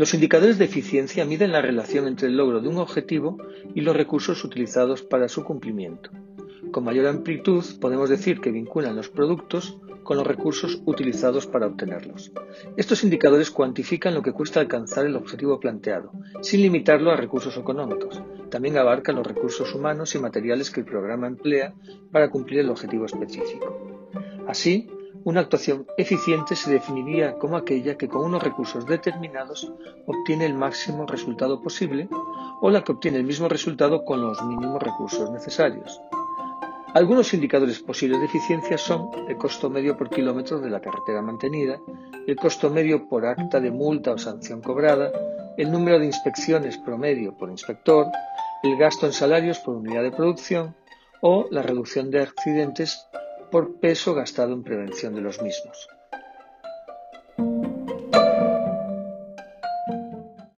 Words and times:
Los 0.00 0.14
indicadores 0.14 0.56
de 0.56 0.64
eficiencia 0.64 1.26
miden 1.26 1.52
la 1.52 1.60
relación 1.60 2.06
entre 2.06 2.28
el 2.28 2.36
logro 2.38 2.62
de 2.62 2.68
un 2.68 2.78
objetivo 2.78 3.36
y 3.74 3.82
los 3.82 3.94
recursos 3.94 4.42
utilizados 4.44 5.02
para 5.02 5.28
su 5.28 5.44
cumplimiento. 5.44 6.10
Con 6.72 6.84
mayor 6.84 7.06
amplitud 7.06 7.62
podemos 7.82 8.08
decir 8.08 8.40
que 8.40 8.50
vinculan 8.50 8.96
los 8.96 9.10
productos 9.10 9.78
con 10.02 10.16
los 10.16 10.26
recursos 10.26 10.80
utilizados 10.86 11.46
para 11.46 11.66
obtenerlos. 11.66 12.32
Estos 12.78 13.04
indicadores 13.04 13.50
cuantifican 13.50 14.14
lo 14.14 14.22
que 14.22 14.32
cuesta 14.32 14.60
alcanzar 14.60 15.04
el 15.04 15.16
objetivo 15.16 15.60
planteado, 15.60 16.12
sin 16.40 16.62
limitarlo 16.62 17.10
a 17.10 17.16
recursos 17.16 17.58
económicos. 17.58 18.22
También 18.48 18.78
abarcan 18.78 19.16
los 19.16 19.26
recursos 19.26 19.74
humanos 19.74 20.14
y 20.14 20.18
materiales 20.18 20.70
que 20.70 20.80
el 20.80 20.86
programa 20.86 21.26
emplea 21.26 21.74
para 22.10 22.30
cumplir 22.30 22.60
el 22.60 22.70
objetivo 22.70 23.04
específico. 23.04 24.08
Así, 24.48 24.88
una 25.24 25.40
actuación 25.40 25.86
eficiente 25.96 26.56
se 26.56 26.72
definiría 26.72 27.34
como 27.38 27.56
aquella 27.56 27.96
que 27.96 28.08
con 28.08 28.24
unos 28.24 28.42
recursos 28.42 28.86
determinados 28.86 29.70
obtiene 30.06 30.46
el 30.46 30.54
máximo 30.54 31.06
resultado 31.06 31.60
posible 31.60 32.08
o 32.60 32.70
la 32.70 32.82
que 32.82 32.92
obtiene 32.92 33.18
el 33.18 33.24
mismo 33.24 33.48
resultado 33.48 34.04
con 34.04 34.20
los 34.20 34.42
mínimos 34.42 34.82
recursos 34.82 35.30
necesarios. 35.30 36.00
Algunos 36.94 37.32
indicadores 37.34 37.78
posibles 37.80 38.18
de 38.18 38.26
eficiencia 38.26 38.76
son 38.76 39.10
el 39.28 39.36
costo 39.36 39.70
medio 39.70 39.96
por 39.96 40.10
kilómetro 40.10 40.58
de 40.58 40.70
la 40.70 40.80
carretera 40.80 41.22
mantenida, 41.22 41.78
el 42.26 42.36
costo 42.36 42.68
medio 42.68 43.08
por 43.08 43.26
acta 43.26 43.60
de 43.60 43.70
multa 43.70 44.12
o 44.12 44.18
sanción 44.18 44.60
cobrada, 44.60 45.12
el 45.56 45.70
número 45.70 45.98
de 45.98 46.06
inspecciones 46.06 46.78
promedio 46.78 47.36
por 47.36 47.50
inspector, 47.50 48.06
el 48.62 48.76
gasto 48.76 49.06
en 49.06 49.12
salarios 49.12 49.58
por 49.60 49.76
unidad 49.76 50.02
de 50.02 50.10
producción 50.10 50.74
o 51.20 51.46
la 51.50 51.62
reducción 51.62 52.10
de 52.10 52.22
accidentes 52.22 53.06
por 53.50 53.80
peso 53.80 54.14
gastado 54.14 54.52
en 54.52 54.62
prevención 54.62 55.14
de 55.14 55.20
los 55.20 55.42
mismos. 55.42 55.88